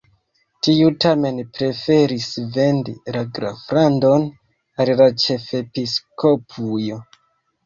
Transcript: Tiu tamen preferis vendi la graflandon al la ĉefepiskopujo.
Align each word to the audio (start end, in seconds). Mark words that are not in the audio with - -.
Tiu 0.67 0.87
tamen 1.03 1.41
preferis 1.57 2.29
vendi 2.55 2.95
la 3.17 3.21
graflandon 3.37 4.27
al 4.85 4.91
la 5.03 5.11
ĉefepiskopujo. 5.27 6.99